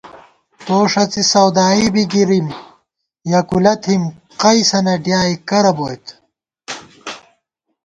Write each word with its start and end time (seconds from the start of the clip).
تو 0.65 0.75
ݭڅی 0.91 1.23
سودارئی 1.31 1.87
بی 1.93 2.03
گِرِم 2.11 2.47
یېکُولہ 3.31 3.73
تھِم 3.83 4.01
قَیسَنہ 4.41 4.95
ڈیائےکرہ 5.05 5.71
بوئیت 5.77 6.05